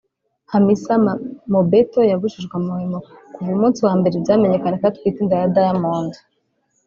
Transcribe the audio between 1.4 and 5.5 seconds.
Mobetto yabujijwe amahwemo kuva umunsi wa mbere byamenyekanye ko atwite inda